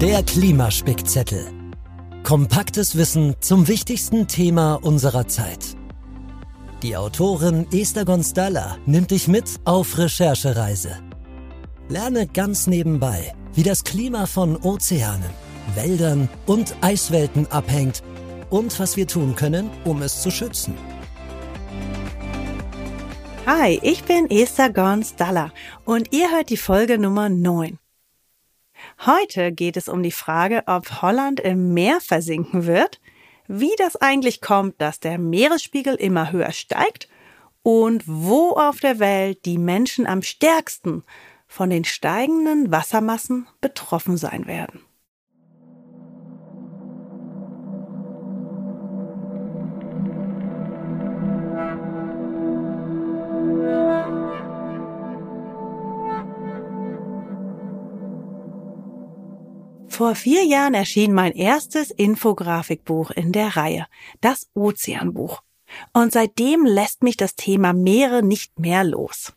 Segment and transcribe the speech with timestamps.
[0.00, 1.44] Der Klimaspickzettel.
[2.22, 5.76] Kompaktes Wissen zum wichtigsten Thema unserer Zeit.
[6.84, 11.00] Die Autorin Esther Gonstalla nimmt dich mit auf Recherchereise.
[11.88, 15.30] Lerne ganz nebenbei, wie das Klima von Ozeanen,
[15.74, 18.04] Wäldern und Eiswelten abhängt
[18.50, 20.74] und was wir tun können, um es zu schützen.
[23.46, 25.50] Hi, ich bin Esther Gonstalla
[25.84, 27.80] und ihr hört die Folge Nummer 9.
[29.06, 33.00] Heute geht es um die Frage, ob Holland im Meer versinken wird,
[33.46, 37.08] wie das eigentlich kommt, dass der Meeresspiegel immer höher steigt
[37.62, 41.04] und wo auf der Welt die Menschen am stärksten
[41.46, 44.80] von den steigenden Wassermassen betroffen sein werden.
[59.98, 63.88] Vor vier Jahren erschien mein erstes Infografikbuch in der Reihe,
[64.20, 65.42] das Ozeanbuch.
[65.92, 69.32] Und seitdem lässt mich das Thema Meere nicht mehr los.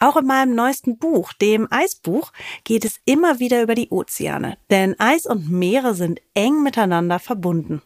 [0.00, 2.32] Auch in meinem neuesten Buch, dem Eisbuch,
[2.64, 7.80] geht es immer wieder über die Ozeane, denn Eis und Meere sind eng miteinander verbunden.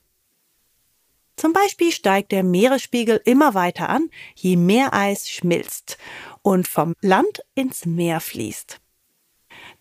[1.36, 5.98] Zum Beispiel steigt der Meeresspiegel immer weiter an, je mehr Eis schmilzt
[6.40, 8.81] und vom Land ins Meer fließt.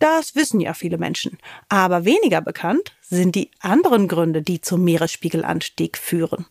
[0.02, 1.38] Das wissen ja viele Menschen.
[1.70, 6.48] Aber weniger bekannt sind die anderen Gründe, die zum Meeresspiegelanstieg führen.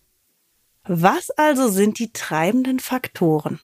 [0.84, 3.58] Was also sind die treibenden Faktoren?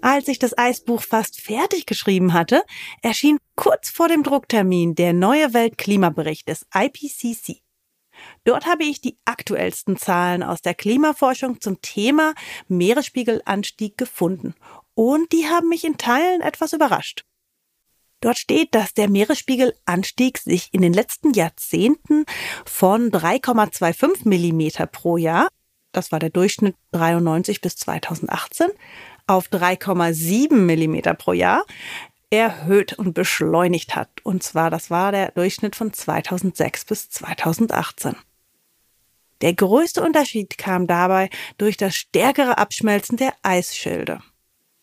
[0.00, 2.62] Als ich das Eisbuch fast fertig geschrieben hatte,
[3.02, 7.63] erschien kurz vor dem Drucktermin der neue Weltklimabericht des IPCC.
[8.44, 12.34] Dort habe ich die aktuellsten Zahlen aus der Klimaforschung zum Thema
[12.68, 14.54] Meeresspiegelanstieg gefunden.
[14.94, 17.24] Und die haben mich in Teilen etwas überrascht.
[18.20, 22.24] Dort steht, dass der Meeresspiegelanstieg sich in den letzten Jahrzehnten
[22.64, 25.48] von 3,25 Millimeter pro Jahr,
[25.92, 28.68] das war der Durchschnitt 93 bis 2018,
[29.26, 31.64] auf 3,7 Millimeter pro Jahr
[32.42, 34.08] erhöht und beschleunigt hat.
[34.22, 38.16] Und zwar, das war der Durchschnitt von 2006 bis 2018.
[39.40, 41.28] Der größte Unterschied kam dabei
[41.58, 44.20] durch das stärkere Abschmelzen der Eisschilde.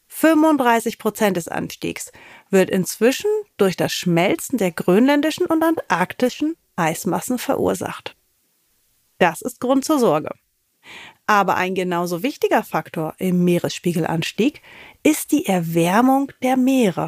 [0.08, 2.12] 35 Prozent des Anstiegs
[2.50, 8.16] wird inzwischen durch das Schmelzen der grönländischen und antarktischen Eismassen verursacht.
[9.18, 10.32] Das ist Grund zur Sorge.
[11.28, 14.62] Aber ein genauso wichtiger Faktor im Meeresspiegelanstieg
[15.02, 17.08] ist die Erwärmung der Meere.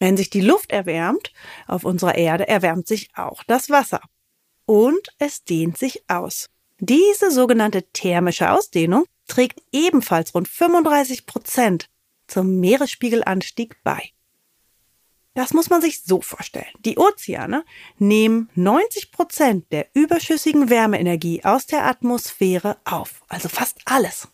[0.00, 1.32] Wenn sich die Luft erwärmt
[1.68, 4.00] auf unserer Erde, erwärmt sich auch das Wasser.
[4.64, 6.48] Und es dehnt sich aus.
[6.78, 11.90] Diese sogenannte thermische Ausdehnung trägt ebenfalls rund 35 Prozent
[12.26, 14.10] zum Meeresspiegelanstieg bei.
[15.34, 16.72] Das muss man sich so vorstellen.
[16.84, 17.64] Die Ozeane
[17.98, 24.28] nehmen 90 Prozent der überschüssigen Wärmeenergie aus der Atmosphäre auf, also fast alles.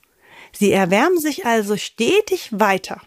[0.52, 3.02] Sie erwärmen sich also stetig weiter,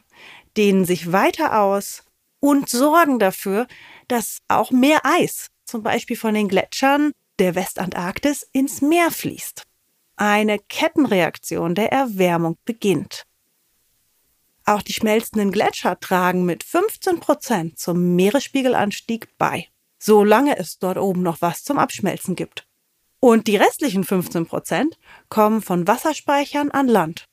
[0.58, 2.04] dehnen sich weiter aus
[2.40, 3.68] und sorgen dafür,
[4.08, 9.64] dass auch mehr Eis, zum Beispiel von den Gletschern der Westantarktis, ins Meer fließt.
[10.16, 13.26] Eine Kettenreaktion der Erwärmung beginnt.
[14.66, 19.68] Auch die schmelzenden Gletscher tragen mit 15 Prozent zum Meeresspiegelanstieg bei,
[19.98, 22.68] solange es dort oben noch was zum Abschmelzen gibt.
[23.20, 27.26] Und die restlichen 15 Prozent kommen von Wasserspeichern an Land.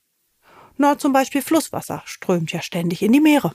[0.79, 3.55] Na, zum Beispiel Flusswasser strömt ja ständig in die Meere.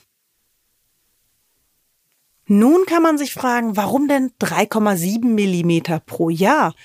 [2.53, 6.75] Nun kann man sich fragen, warum denn 3,7 Millimeter pro Jahr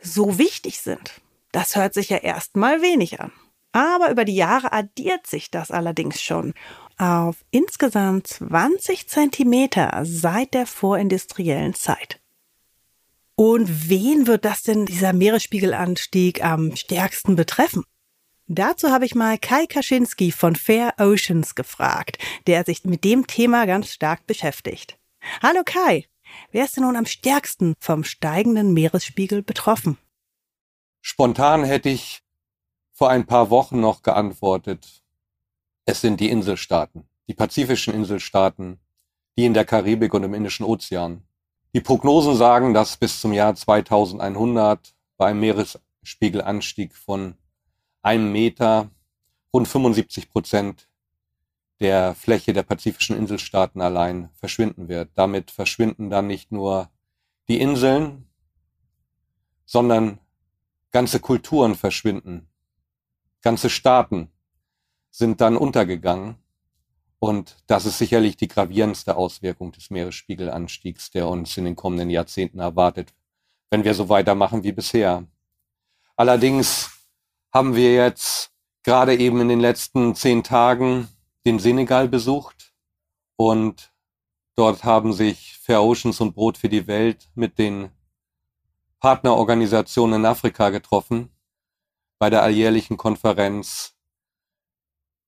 [0.00, 1.20] so wichtig sind.
[1.50, 3.32] Das hört sich ja erstmal wenig an.
[3.72, 6.54] Aber über die Jahre addiert sich das allerdings schon
[6.98, 12.20] auf insgesamt 20 Zentimeter seit der vorindustriellen Zeit.
[13.34, 17.82] Und wen wird das denn dieser Meeresspiegelanstieg am stärksten betreffen?
[18.46, 23.66] Dazu habe ich mal Kai Kaczynski von Fair Oceans gefragt, der sich mit dem Thema
[23.66, 24.96] ganz stark beschäftigt.
[25.42, 26.06] Hallo Kai,
[26.50, 29.98] wer ist denn nun am stärksten vom steigenden Meeresspiegel betroffen?
[31.00, 32.22] Spontan hätte ich
[32.92, 35.02] vor ein paar Wochen noch geantwortet,
[35.84, 38.80] es sind die Inselstaaten, die pazifischen Inselstaaten,
[39.36, 41.22] die in der Karibik und im Indischen Ozean.
[41.72, 47.36] Die Prognosen sagen, dass bis zum Jahr 2100 bei einem Meeresspiegelanstieg von
[48.02, 48.90] einem Meter
[49.52, 50.87] rund 75 Prozent
[51.80, 55.10] der Fläche der pazifischen Inselstaaten allein verschwinden wird.
[55.14, 56.90] Damit verschwinden dann nicht nur
[57.48, 58.28] die Inseln,
[59.64, 60.18] sondern
[60.90, 62.48] ganze Kulturen verschwinden.
[63.42, 64.30] Ganze Staaten
[65.10, 66.36] sind dann untergegangen.
[67.20, 72.60] Und das ist sicherlich die gravierendste Auswirkung des Meeresspiegelanstiegs, der uns in den kommenden Jahrzehnten
[72.60, 73.12] erwartet,
[73.70, 75.26] wenn wir so weitermachen wie bisher.
[76.16, 76.90] Allerdings
[77.52, 78.52] haben wir jetzt
[78.82, 81.08] gerade eben in den letzten zehn Tagen
[81.46, 82.74] den Senegal besucht
[83.36, 83.92] und
[84.56, 87.90] dort haben sich Fair Oceans und Brot für die Welt mit den
[89.00, 91.30] Partnerorganisationen in Afrika getroffen
[92.18, 93.96] bei der alljährlichen Konferenz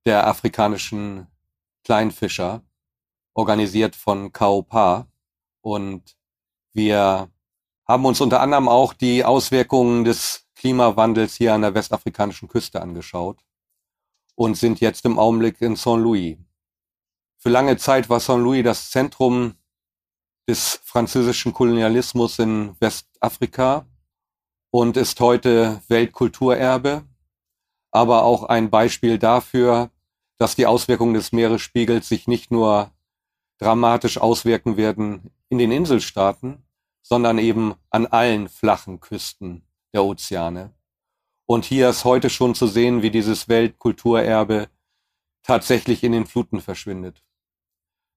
[0.04, 1.28] der afrikanischen
[1.84, 2.62] Kleinfischer,
[3.34, 5.06] organisiert von KOPA.
[5.60, 6.16] Und
[6.72, 7.30] wir
[7.86, 13.38] haben uns unter anderem auch die Auswirkungen des Klimawandels hier an der westafrikanischen Küste angeschaut
[14.40, 16.38] und sind jetzt im Augenblick in Saint-Louis.
[17.36, 19.52] Für lange Zeit war Saint-Louis das Zentrum
[20.48, 23.84] des französischen Kolonialismus in Westafrika
[24.70, 27.04] und ist heute Weltkulturerbe,
[27.90, 29.90] aber auch ein Beispiel dafür,
[30.38, 32.90] dass die Auswirkungen des Meeresspiegels sich nicht nur
[33.58, 36.64] dramatisch auswirken werden in den Inselstaaten,
[37.02, 40.72] sondern eben an allen flachen Küsten der Ozeane.
[41.50, 44.68] Und hier ist heute schon zu sehen, wie dieses Weltkulturerbe
[45.42, 47.24] tatsächlich in den Fluten verschwindet.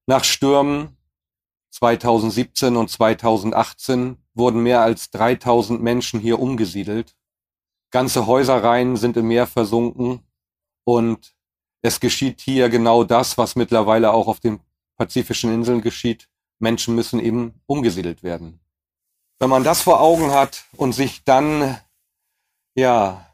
[0.06, 0.96] Nach Stürmen
[1.70, 7.16] 2017 und 2018 wurden mehr als 3000 Menschen hier umgesiedelt.
[7.90, 10.20] Ganze Häuserreihen sind im Meer versunken
[10.84, 11.34] und
[11.82, 14.60] es geschieht hier genau das, was mittlerweile auch auf den
[14.96, 16.28] pazifischen Inseln geschieht.
[16.60, 18.60] Menschen müssen eben umgesiedelt werden.
[19.40, 21.80] Wenn man das vor Augen hat und sich dann
[22.74, 23.26] ja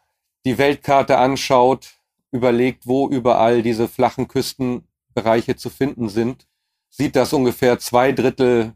[0.44, 2.00] die Weltkarte anschaut,
[2.30, 6.46] überlegt, wo überall diese flachen Küstenbereiche zu finden sind,
[6.88, 8.74] sieht, dass ungefähr zwei Drittel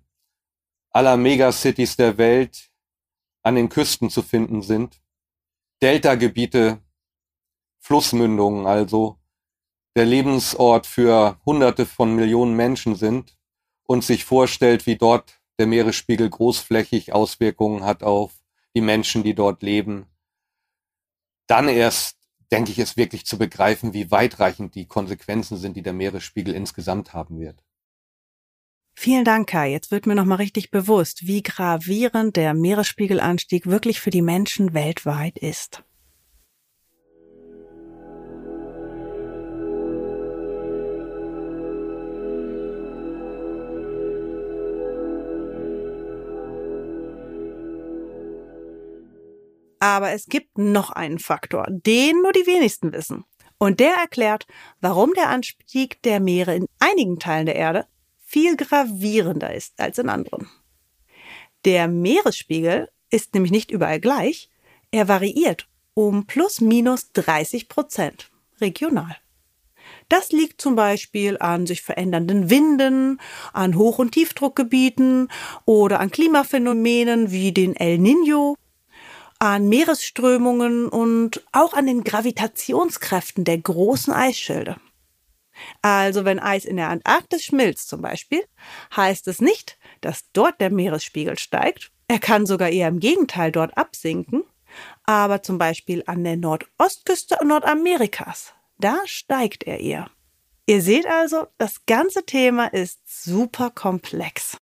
[0.90, 2.70] aller Megacities der Welt
[3.43, 5.00] an den Küsten zu finden sind.
[5.82, 6.78] Deltagebiete,
[7.81, 9.19] Flussmündungen also,
[9.96, 13.37] der Lebensort für Hunderte von Millionen Menschen sind
[13.84, 18.32] und sich vorstellt, wie dort der Meeresspiegel großflächig Auswirkungen hat auf
[18.75, 20.06] die Menschen, die dort leben,
[21.46, 22.17] dann erst
[22.50, 27.12] denke ich, es wirklich zu begreifen, wie weitreichend die Konsequenzen sind, die der Meeresspiegel insgesamt
[27.12, 27.62] haben wird.
[28.96, 29.73] Vielen Dank, Kai.
[29.73, 35.37] Jetzt wird mir nochmal richtig bewusst, wie gravierend der Meeresspiegelanstieg wirklich für die Menschen weltweit
[35.37, 35.82] ist.
[49.84, 53.26] Aber es gibt noch einen Faktor, den nur die wenigsten wissen.
[53.58, 54.46] Und der erklärt,
[54.81, 57.86] warum der Anstieg der Meere in einigen Teilen der Erde
[58.25, 60.48] viel gravierender ist als in anderen.
[61.66, 64.48] Der Meeresspiegel ist nämlich nicht überall gleich,
[64.90, 68.31] er variiert um plus minus 30 Prozent
[68.62, 69.19] regional.
[70.08, 73.20] Das liegt zum Beispiel an sich verändernden Winden,
[73.52, 75.28] an Hoch- und Tiefdruckgebieten
[75.66, 78.54] oder an Klimaphänomenen wie den El Niño,
[79.38, 84.76] an Meeresströmungen und auch an den Gravitationskräften der großen Eisschilde.
[85.82, 88.44] Also wenn Eis in der Antarktis schmilzt zum Beispiel,
[88.96, 91.92] heißt es nicht, dass dort der Meeresspiegel steigt.
[92.08, 94.44] Er kann sogar eher im Gegenteil dort absinken.
[95.04, 100.10] Aber zum Beispiel an der Nordostküste Nordamerikas, da steigt er eher.
[100.67, 104.56] Ihr seht also, das ganze Thema ist super komplex.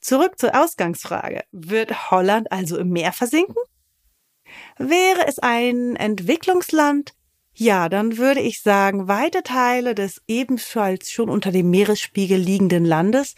[0.00, 1.42] Zurück zur Ausgangsfrage.
[1.52, 3.56] Wird Holland also im Meer versinken?
[4.78, 7.14] Wäre es ein Entwicklungsland,
[7.60, 13.34] ja, dann würde ich sagen, weite Teile des ebenfalls schon unter dem Meeresspiegel liegenden Landes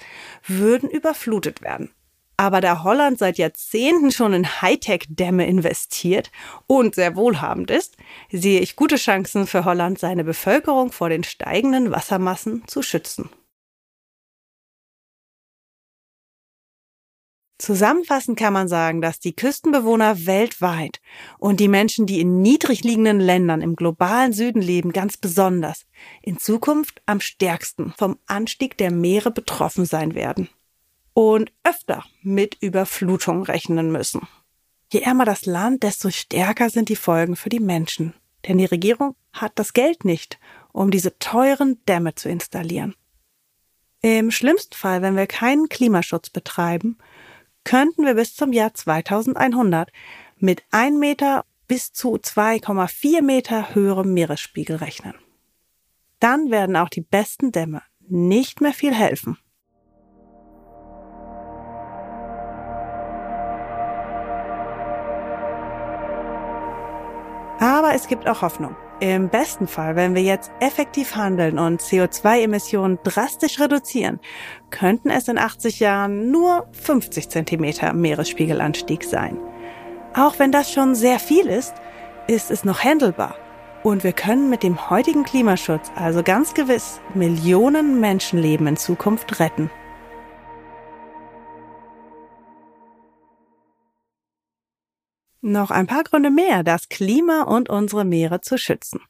[0.47, 1.91] würden überflutet werden.
[2.37, 6.31] Aber da Holland seit Jahrzehnten schon in Hightech-Dämme investiert
[6.67, 7.97] und sehr wohlhabend ist,
[8.31, 13.31] sehe ich gute Chancen für Holland, seine Bevölkerung vor den steigenden Wassermassen zu schützen.
[17.61, 20.99] Zusammenfassend kann man sagen, dass die Küstenbewohner weltweit
[21.39, 25.85] und die Menschen, die in niedrig liegenden Ländern im globalen Süden leben, ganz besonders
[26.23, 30.49] in Zukunft am stärksten vom Anstieg der Meere betroffen sein werden
[31.13, 34.27] und öfter mit Überflutungen rechnen müssen.
[34.91, 38.15] Je ärmer das Land, desto stärker sind die Folgen für die Menschen,
[38.49, 40.39] denn die Regierung hat das Geld nicht,
[40.73, 42.95] um diese teuren Dämme zu installieren.
[44.01, 46.97] Im schlimmsten Fall, wenn wir keinen Klimaschutz betreiben,
[47.65, 49.91] könnten wir bis zum Jahr 2100
[50.39, 55.15] mit 1 Meter bis zu 2,4 Meter höherem Meeresspiegel rechnen.
[56.19, 59.39] Dann werden auch die besten Dämme nicht mehr viel helfen.
[67.61, 68.75] Aber es gibt auch Hoffnung.
[69.01, 74.21] Im besten Fall, wenn wir jetzt effektiv handeln und CO2-Emissionen drastisch reduzieren,
[74.69, 79.39] könnten es in 80 Jahren nur 50 Zentimeter Meeresspiegelanstieg sein.
[80.15, 81.73] Auch wenn das schon sehr viel ist,
[82.27, 83.37] ist es noch handelbar.
[83.83, 89.71] Und wir können mit dem heutigen Klimaschutz also ganz gewiss Millionen Menschenleben in Zukunft retten.
[95.43, 99.01] Noch ein paar Gründe mehr, das Klima und unsere Meere zu schützen.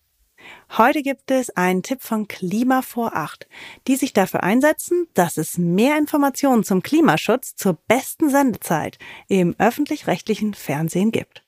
[0.79, 3.49] Heute gibt es einen Tipp von Klima vor Acht,
[3.89, 10.55] die sich dafür einsetzen, dass es mehr Informationen zum Klimaschutz zur besten Sendezeit im öffentlich-rechtlichen
[10.55, 11.45] Fernsehen gibt.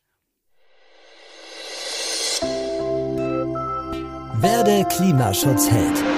[4.41, 6.12] Werde Klimaschutzheld.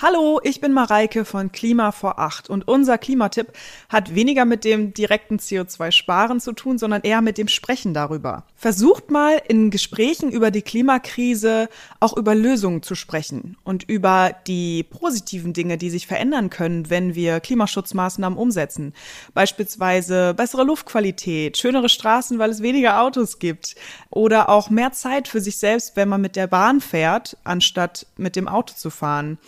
[0.00, 3.48] Hallo, ich bin Mareike von Klima vor Acht und unser Klimatipp
[3.88, 8.44] hat weniger mit dem direkten CO2-Sparen zu tun, sondern eher mit dem Sprechen darüber.
[8.54, 14.84] Versucht mal in Gesprächen über die Klimakrise auch über Lösungen zu sprechen und über die
[14.84, 18.94] positiven Dinge, die sich verändern können, wenn wir Klimaschutzmaßnahmen umsetzen.
[19.34, 23.74] Beispielsweise bessere Luftqualität, schönere Straßen, weil es weniger Autos gibt
[24.10, 28.36] oder auch mehr Zeit für sich selbst, wenn man mit der Bahn fährt, anstatt mit
[28.36, 29.38] dem Auto zu fahren.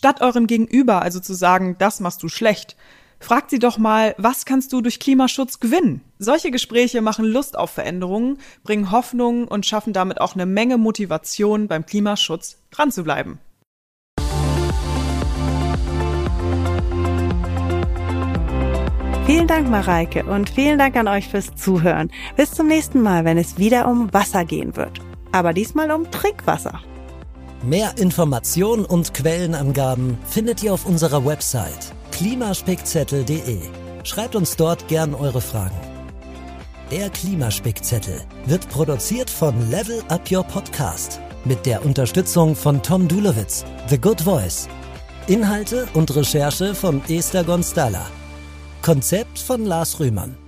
[0.00, 2.74] Statt eurem Gegenüber also zu sagen, das machst du schlecht,
[3.18, 6.00] fragt sie doch mal, was kannst du durch Klimaschutz gewinnen?
[6.18, 11.68] Solche Gespräche machen Lust auf Veränderungen, bringen Hoffnung und schaffen damit auch eine Menge Motivation
[11.68, 13.40] beim Klimaschutz dran zu bleiben.
[19.26, 22.10] Vielen Dank, Mareike, und vielen Dank an euch fürs Zuhören.
[22.36, 24.98] Bis zum nächsten Mal, wenn es wieder um Wasser gehen wird.
[25.30, 26.80] Aber diesmal um Trinkwasser.
[27.62, 33.58] Mehr Informationen und Quellenangaben findet ihr auf unserer Website klimaspickzettel.de.
[34.02, 35.76] Schreibt uns dort gern eure Fragen.
[36.90, 43.66] Der Klimaspickzettel wird produziert von Level Up Your Podcast mit der Unterstützung von Tom Dulowitz,
[43.88, 44.66] The Good Voice.
[45.26, 48.06] Inhalte und Recherche von Esther Gonstala.
[48.80, 50.39] Konzept von Lars Rühmann.